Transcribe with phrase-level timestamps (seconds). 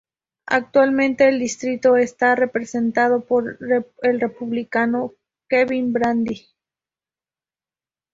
[0.47, 3.59] Actualmente el distrito está representado por
[4.01, 5.13] el Republicano
[5.47, 6.43] Kevin Brady.